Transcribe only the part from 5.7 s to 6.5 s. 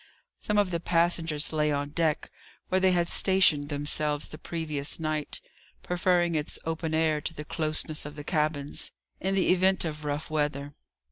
preferring